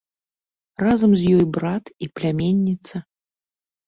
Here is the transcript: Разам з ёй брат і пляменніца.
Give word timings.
Разам 0.83 1.11
з 1.19 1.33
ёй 1.37 1.45
брат 1.57 1.91
і 2.05 2.09
пляменніца. 2.21 3.03